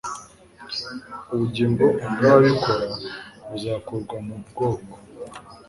ubugingo 1.33 1.83
bw 2.11 2.19
ababikora 2.29 2.85
buzakurwa 3.47 4.15
mu 4.27 4.35
bwoko 4.47 4.95